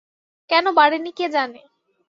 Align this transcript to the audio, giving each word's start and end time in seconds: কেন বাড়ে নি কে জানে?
কেন 0.49 0.65
বাড়ে 0.77 0.97
নি 0.99 1.11
কে 1.17 1.25
জানে? 1.35 1.61